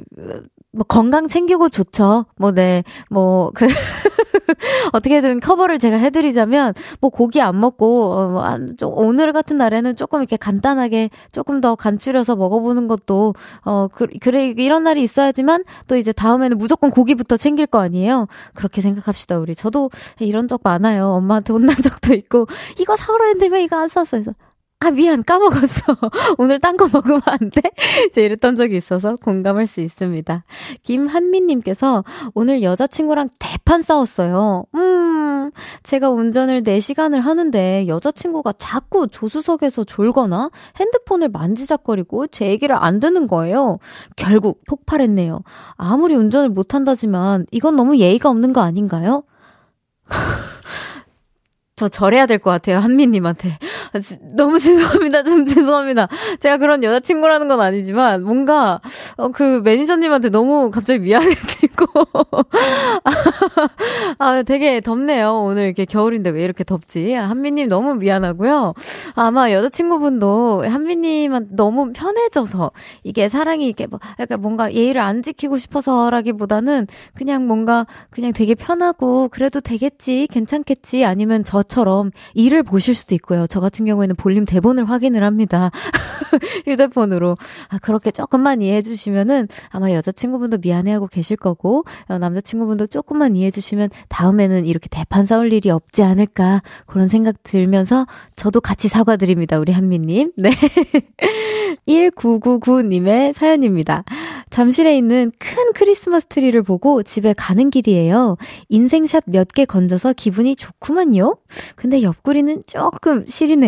[0.71, 2.25] 뭐 건강 챙기고 좋죠.
[2.37, 2.83] 뭐 네.
[3.09, 3.67] 뭐 그
[4.93, 10.19] 어떻게든 커버를 제가 해 드리자면 뭐 고기 안 먹고 어, 좀 오늘 같은 날에는 조금
[10.19, 13.33] 이렇게 간단하게 조금 더 간추려서 먹어 보는 것도
[13.65, 18.27] 어 그, 그래 이런 날이 있어야지만 또 이제 다음에는 무조건 고기부터 챙길 거 아니에요.
[18.53, 19.39] 그렇게 생각합시다.
[19.39, 21.09] 우리 저도 이런 적 많아요.
[21.09, 22.47] 엄마한테 혼난 적도 있고
[22.79, 24.17] 이거 사오라 했는데 왜 이거 안 샀어?
[24.17, 24.31] 그래서
[24.79, 25.95] 아, 미안, 까먹었어.
[26.37, 27.61] 오늘 딴 거 먹으면 안 돼?
[28.13, 30.43] 제가 이랬던 적이 있어서 공감할 수 있습니다.
[30.83, 32.03] 김한민님께서
[32.35, 34.65] 오늘 여자친구랑 대판 싸웠어요.
[34.75, 35.49] 음,
[35.81, 43.79] 제가 운전을 4시간을 하는데 여자친구가 자꾸 조수석에서 졸거나 핸드폰을 만지작거리고 제 얘기를 안 듣는 거예요.
[44.15, 45.41] 결국 폭발했네요.
[45.75, 49.23] 아무리 운전을 못한다지만 이건 너무 예의가 없는 거 아닌가요?
[51.75, 53.57] 저 절해야 될 것 같아요, 한민님한테.
[53.93, 53.99] 아,
[54.35, 56.07] 너무 죄송합니다, 좀 죄송합니다.
[56.39, 58.81] 제가 그런 여자친구라는 건 아니지만, 뭔가,
[59.17, 61.85] 어, 그 매니저님한테 너무 갑자기 미안해지고.
[64.19, 65.43] 아, 되게 덥네요.
[65.43, 67.13] 오늘 이렇게 겨울인데 왜 이렇게 덥지?
[67.13, 68.73] 한민님 너무 미안하고요.
[69.15, 72.71] 아마 여자친구분도 한민님한테 너무 편해져서,
[73.03, 79.29] 이게 사랑이 이게 뭐, 약간 뭔가 예의를 안 지키고 싶어서라기보다는, 그냥 뭔가, 그냥 되게 편하고,
[79.29, 83.45] 그래도 되겠지, 괜찮겠지, 아니면 저 저처럼 일을 보실 수도 있고요.
[83.47, 85.71] 저 같은 경우에는 볼륨 대본을 확인을 합니다.
[86.65, 87.37] 휴대폰으로.
[87.69, 93.89] 아, 그렇게 조금만 이해해 주시면은 아마 여자친구분도 미안해하고 계실 거고, 어, 남자친구분도 조금만 이해해 주시면
[94.09, 96.61] 다음에는 이렇게 대판 싸울 일이 없지 않을까.
[96.85, 99.59] 그런 생각 들면서 저도 같이 사과드립니다.
[99.59, 100.31] 우리 한미님.
[100.37, 100.49] 네.
[101.87, 104.03] 1999님의 사연입니다.
[104.49, 108.37] 잠실에 있는 큰 크리스마스 트리를 보고 집에 가는 길이에요.
[108.69, 111.37] 인생샷 몇 개 건져서 기분이 좋구만요.
[111.75, 113.66] 근데 옆구리는 조금 시리네요.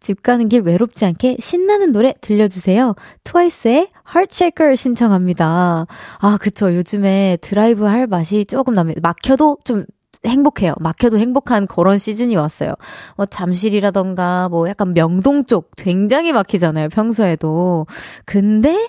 [0.00, 2.94] 집 가는 길 외롭지 않게 신나는 노래 들려주세요.
[3.24, 5.86] 트와이스의 Heart Shaker 신청합니다.
[6.18, 6.74] 아, 그쵸.
[6.74, 9.00] 요즘에 드라이브 할 맛이 조금 납니다.
[9.02, 9.84] 막혀도 좀
[10.24, 10.74] 행복해요.
[10.78, 12.74] 막혀도 행복한 그런 시즌이 왔어요.
[13.16, 16.88] 뭐 잠실이라던가 뭐 약간 명동 쪽 굉장히 막히잖아요.
[16.90, 17.86] 평소에도.
[18.24, 18.88] 근데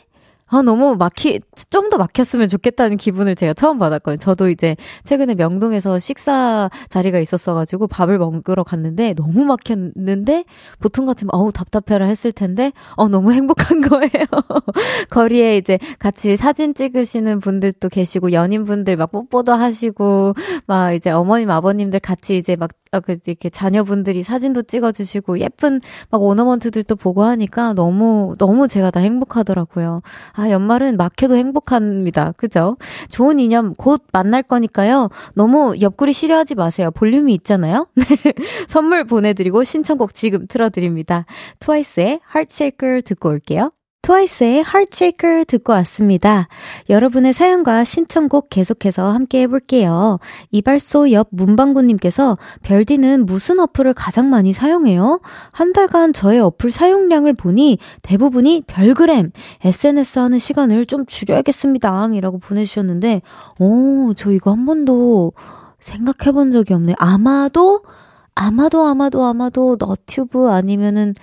[0.53, 1.39] 아, 너무 막히,
[1.69, 4.17] 좀 더 막혔으면 좋겠다는 기분을 제가 처음 받았거든요.
[4.17, 10.45] 저도 이제 최근에 명동에서 식사 자리가 있었어가지고 밥을 먹으러 갔는데 너무 막혔는데
[10.79, 14.09] 보통 같으면 어우, 답답해라 했을 텐데, 어, 너무 행복한 거예요.
[15.11, 20.33] 거리에 이제 같이 사진 찍으시는 분들도 계시고, 연인분들 막 뽀뽀도 하시고,
[20.67, 26.21] 막 이제 어머님, 아버님들 같이 이제 막 아, 그, 이렇게 자녀분들이 사진도 찍어주시고, 예쁜 막
[26.21, 30.01] 오너먼트들도 보고 하니까 너무, 너무 제가 다 행복하더라고요.
[30.33, 32.33] 아, 연말은 막혀도 행복합니다.
[32.37, 32.77] 그죠?
[33.09, 35.09] 좋은 인연 곧 만날 거니까요.
[35.35, 36.91] 너무 옆구리 싫어하지 마세요.
[36.91, 37.87] 볼륨이 있잖아요?
[38.67, 41.25] 선물 보내드리고 신청곡 지금 틀어드립니다.
[41.59, 43.71] 트와이스의 Heartshaker 듣고 올게요.
[44.03, 46.49] 트와이스의 Heartshaker 듣고 왔습니다.
[46.89, 50.19] 여러분의 사연과 신청곡 계속해서 함께 해볼게요.
[50.51, 55.21] 이발소 옆 문방구님께서 별디는 무슨 어플을 가장 많이 사용해요?
[55.51, 59.31] 한 달간 저의 어플 사용량을 보니 대부분이 별그램,
[59.63, 62.09] SNS 하는 시간을 좀 줄여야겠습니다.
[62.13, 63.21] 이라고 보내주셨는데,
[63.59, 65.31] 오, 저 이거 한 번도
[65.79, 66.95] 생각해 본 적이 없네.
[66.97, 67.83] 아마도,
[68.35, 71.13] 아마도, 아마도, 아마도 너튜브 아니면은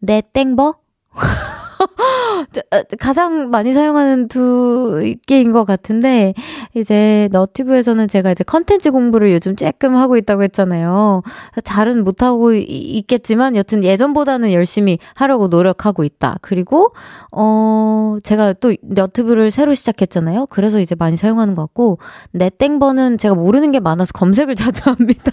[0.00, 0.74] 내 땡버?
[2.72, 6.34] 어, 가장 많이 사용하는 두 개인 것 같은데,
[6.74, 11.22] 이제 너튜브에서는 제가 이제 컨텐츠 공부를 요즘 조금 하고 있다고 했잖아요.
[11.64, 16.36] 잘은 못하고 있겠지만, 여튼 예전보다는 열심히 하려고 노력하고 있다.
[16.42, 16.92] 그리고,
[17.32, 20.46] 어, 제가 또 너튜브를 새로 시작했잖아요.
[20.50, 21.98] 그래서 이제 많이 사용하는 것 같고,
[22.32, 25.32] 넷땡버는 제가 모르는 게 많아서 검색을 자주 합니다.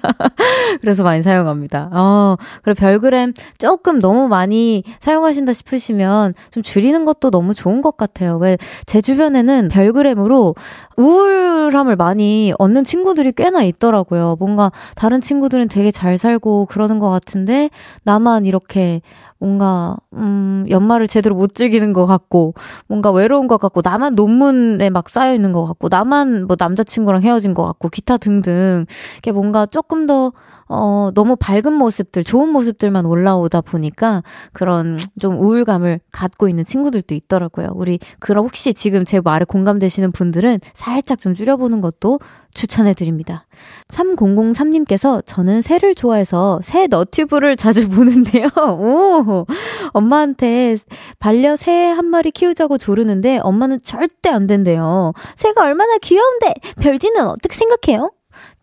[0.81, 1.89] 그래서 많이 사용합니다.
[1.91, 8.37] 어, 그리고 별그램 조금 너무 많이 사용하신다 싶으시면 좀 줄이는 것도 너무 좋은 것 같아요.
[8.37, 10.55] 왜 제 주변에는 별그램으로
[10.97, 14.35] 우울함을 많이 얻는 친구들이 꽤나 있더라고요.
[14.39, 17.69] 뭔가 다른 친구들은 되게 잘 살고 그러는 것 같은데
[18.03, 19.01] 나만 이렇게
[19.39, 22.53] 뭔가 음 연말을 제대로 못 즐기는 것 같고
[22.87, 27.53] 뭔가 외로운 것 같고 나만 논문에 막 쌓여 있는 것 같고 나만 뭐 남자친구랑 헤어진
[27.53, 28.85] 것 같고 기타 등등
[29.17, 30.31] 이게 뭔가 조금 더
[30.67, 37.69] 어, 너무 밝은 모습들, 좋은 모습들만 올라오다 보니까 그런 좀 우울감을 갖고 있는 친구들도 있더라고요.
[37.75, 42.19] 우리, 그럼 혹시 지금 제 말에 공감되시는 분들은 살짝 좀 줄여보는 것도
[42.53, 43.47] 추천해 드립니다.
[43.89, 48.47] 3003님께서 저는 새를 좋아해서 새 너튜브를 자주 보는데요.
[48.57, 49.45] 오!
[49.93, 50.77] 엄마한테
[51.19, 55.13] 반려 새 한 마리 키우자고 조르는데 엄마는 절대 안 된대요.
[55.35, 58.11] 새가 얼마나 귀여운데 별디는 어떻게 생각해요?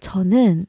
[0.00, 0.66] 저는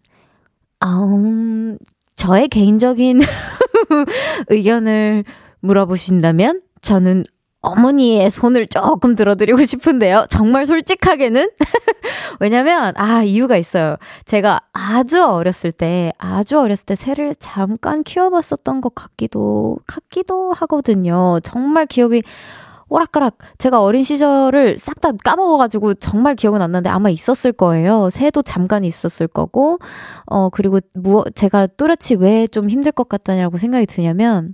[0.82, 1.78] 아음,
[2.16, 3.22] 저의 개인적인
[4.50, 5.24] 의견을
[5.62, 7.24] 물어보신다면 저는
[7.62, 10.26] 어머니의 손을 조금 들어드리고 싶은데요.
[10.30, 11.52] 정말 솔직하게는.
[12.40, 13.98] 왜냐면, 아, 이유가 있어요.
[14.26, 21.40] 제가 아주 어렸을 때, 아주 어렸을 때 새를 잠깐 키워봤었던 것 같기도, 같기도 하거든요.
[21.44, 22.24] 정말 기억이
[22.92, 28.10] 오락가락 제가 어린 시절을 싹 다 까먹어가지고 정말 기억은 안 나는데 아마 있었을 거예요.
[28.12, 29.80] 새도 잠깐 있었을 거고,
[30.28, 34.54] 어, 그리고 무, 제가 또렷이 왜 좀 힘들 것 같다냐고 생각이 드냐면,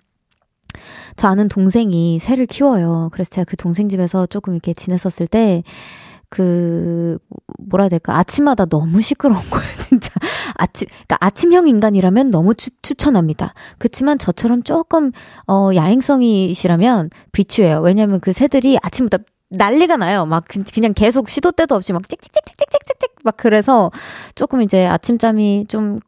[1.17, 3.09] 저 아는 동생이 새를 키워요.
[3.11, 5.63] 그래서 제가 그 동생 집에서 조금 이렇게 지냈었을 때,
[6.29, 7.17] 그
[7.59, 8.17] 뭐라 해야 될까?
[8.17, 10.11] 아침마다 너무 시끄러운 거예요 진짜.
[10.55, 13.53] 아침 그러니까 아침형 인간이라면 너무 추, 추천합니다.
[13.77, 15.11] 그렇지만 저처럼 조금
[15.47, 17.79] 어 야행성이시라면 비추해요.
[17.81, 20.25] 왜냐하면 그 새들이 아침부터 난리가 나요.
[20.25, 23.91] 막 그, 그냥 계속 시도 때도 없이 막 찍찍찍찍찍찍찍 막 그래서
[24.35, 25.99] 조금 이제 아침잠이 좀,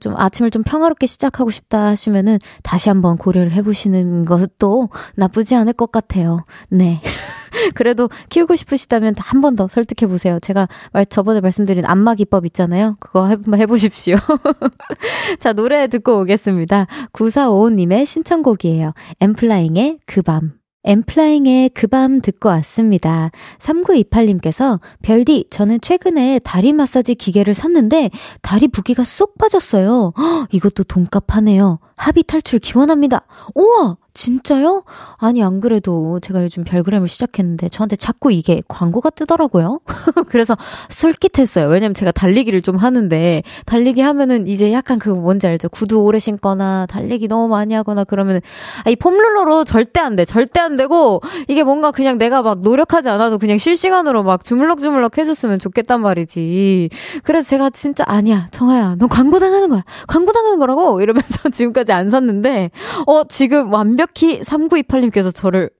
[0.00, 5.92] 좀 아침을 좀 평화롭게 시작하고 싶다 하시면은 다시 한번 고려를 해보시는 것도 나쁘지 않을 것
[5.92, 6.44] 같아요.
[6.68, 7.00] 네.
[7.74, 10.40] 그래도 키우고 싶으시다면 한 번 더 설득해 보세요.
[10.40, 12.96] 제가 말, 저번에 말씀드린 안마 기법 있잖아요.
[12.98, 14.16] 그거 한번 해보십시오.
[15.38, 16.86] 자, 노래 듣고 오겠습니다.
[17.12, 18.92] 9455님의 신청곡이에요.
[19.20, 20.63] 엠플라잉의 그 밤.
[20.84, 23.30] 엠플라잉의 그 밤 듣고 왔습니다.
[23.58, 28.10] 3928님께서 별디, 저는 최근에 다리 마사지 기계를 샀는데
[28.42, 30.12] 다리 붓기가 쏙 빠졌어요.
[30.16, 31.78] 허, 이것도 돈값 하네요.
[31.96, 33.26] 합의 탈출 기원합니다.
[33.54, 33.96] 우와!
[34.14, 34.84] 진짜요?
[35.16, 39.80] 아니, 안 그래도 제가 요즘 별그램을 시작했는데 저한테 자꾸 이게 광고가 뜨더라고요.
[40.28, 40.56] 그래서
[40.88, 41.66] 솔깃했어요.
[41.66, 45.68] 왜냐면 제가 달리기를 좀 하는데, 달리기 하면은 이제 약간 그 뭔지 알죠?
[45.68, 48.40] 구두 오래 신거나, 달리기 너무 많이 하거나 그러면은,
[48.84, 50.24] 아, 이 폼롤러로 절대 안 돼.
[50.24, 55.58] 절대 안 되고, 이게 뭔가 그냥 내가 막 노력하지 않아도 그냥 실시간으로 막 주물럭주물럭 해줬으면
[55.58, 56.88] 좋겠단 말이지.
[57.24, 59.82] 그래서 제가 진짜, 아니야, 정아야, 너 광고 당하는 거야.
[60.06, 61.00] 광고 당하는 거라고!
[61.00, 62.70] 이러면서 지금까지 안 샀는데,
[63.06, 65.70] 어, 지금 완벽 완벽히 3928님께서 저를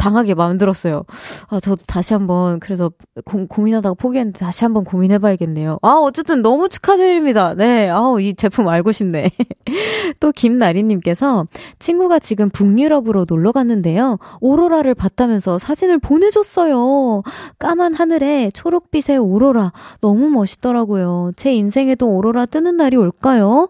[0.00, 1.04] 당하게 만들었어요.
[1.48, 2.90] 아, 저도 다시 한번, 그래서
[3.26, 5.78] 고, 고민하다가 포기했는데 다시 한번 고민해봐야겠네요.
[5.82, 7.54] 아, 어쨌든 너무 축하드립니다.
[7.54, 7.90] 네.
[7.90, 9.30] 아우, 이 제품 알고 싶네.
[10.18, 11.46] 또 김나리님께서
[11.78, 14.18] 친구가 지금 북유럽으로 놀러 갔는데요.
[14.40, 17.22] 오로라를 봤다면서 사진을 보내줬어요.
[17.58, 19.72] 까만 하늘에 초록빛의 오로라.
[20.00, 21.32] 너무 멋있더라고요.
[21.36, 23.68] 제 인생에도 오로라 뜨는 날이 올까요?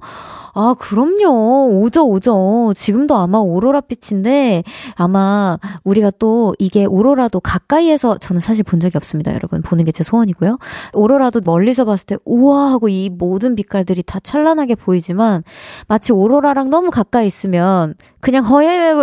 [0.55, 1.81] 아, 그럼요.
[1.81, 2.73] 오죠, 오죠.
[2.77, 4.62] 지금도 아마 오로라 빛인데
[4.95, 9.35] 아마 우리가 또 이게 오로라도 가까이에서 저는 사실 본 적이 없습니다.
[9.35, 9.63] 여러분.
[9.63, 10.59] 보는 게 제 소원이고요.
[10.95, 15.43] 오로라도 멀리서 봤을 때 우와 하고 이 모든 빛깔들이 다 찬란하게 보이지만
[15.89, 18.95] 마치 오로라랑 너무 가까이 있으면 그냥 허예,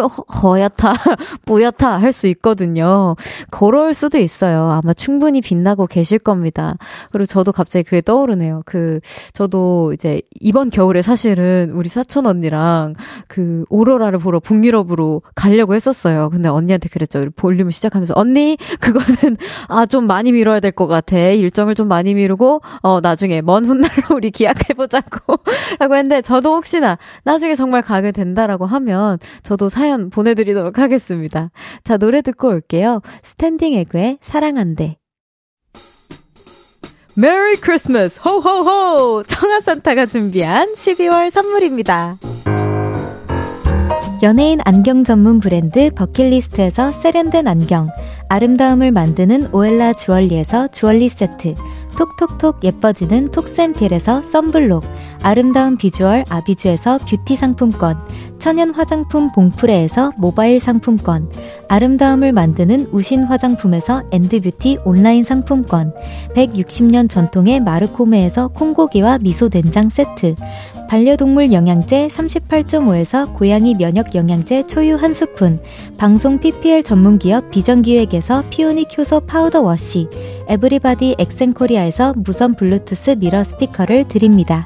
[0.43, 0.93] 허옇다,
[1.45, 3.15] 뿌옇다 할 수 있거든요.
[3.51, 4.69] 그럴 수도 있어요.
[4.71, 6.77] 아마 충분히 빛나고 계실 겁니다.
[7.11, 8.61] 그리고 저도 갑자기 그게 떠오르네요.
[8.65, 8.99] 그,
[9.33, 12.93] 저도 이제 이번 겨울에 사실은 우리 사촌 언니랑
[13.27, 16.29] 그 오로라를 보러 북유럽으로 가려고 했었어요.
[16.29, 17.29] 근데 언니한테 그래 그랬죠.
[17.35, 19.37] 볼륨을 시작하면서 언니 그거는
[19.69, 21.17] 아 좀 많이 미뤄야 될 것 같아.
[21.17, 25.37] 일정을 좀 많이 미루고 어 나중에 먼 훗날로 우리 기약해 보자고
[25.79, 31.51] 라고 했는데 저도 혹시나 나중에 정말 가게 된다라고 하면 저도 사연 보내드리도록 하겠습니다.
[31.83, 33.01] 자 노래 듣고 올게요.
[33.23, 34.97] 스탠딩 에그의 사랑한대.
[37.15, 42.17] Merry Christmas 호호호 청하산타가 준비한 12월 선물입니다.
[44.23, 47.89] 연예인 안경 전문 브랜드 버킷리스트에서 세련된 안경
[48.29, 51.55] 아름다움을 만드는 오엘라 주얼리에서 주얼리 세트
[51.97, 54.83] 톡톡톡 예뻐지는 톡센필에서 썬블록
[55.21, 57.97] 아름다운 비주얼 아비주에서 뷰티 상품권
[58.37, 61.27] 천연 화장품 봉프레에서 모바일 상품권
[61.69, 65.93] 아름다움을 만드는 우신 화장품에서 엔드뷰티 온라인 상품권
[66.35, 70.35] 160년 전통의 마르코메에서 콩고기와 미소 된장 세트
[70.87, 75.59] 반려동물 영양제 38.5에서 고양이 면역 영양제 초유 한 스푼,
[75.97, 80.07] 방송 PPL 전문기업 비전기획에서 피오닉 효소 powder wash,
[80.47, 84.65] Everybody 엑센코리아에서 무선 블루투스 mirror 스피커를 드립니다.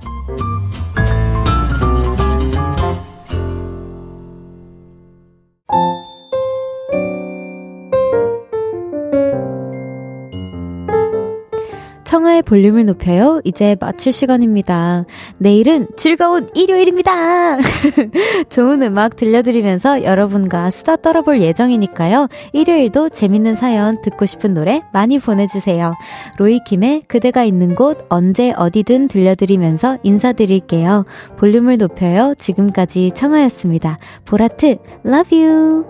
[12.11, 13.39] 청하의 볼륨을 높여요.
[13.45, 15.05] 이제 마칠 시간입니다.
[15.37, 17.57] 내일은 즐거운 일요일입니다.
[18.51, 22.27] 좋은 음악 들려드리면서 여러분과 수다 떨어볼 예정이니까요.
[22.51, 25.95] 일요일도 재밌는 사연 듣고 싶은 노래 많이 보내주세요.
[26.37, 31.05] 로이킴의 그대가 있는 곳 언제 어디든 들려드리면서 인사드릴게요.
[31.37, 32.33] 볼륨을 높여요.
[32.37, 33.99] 지금까지 청하였습니다.
[34.25, 35.85] 보라트, love you.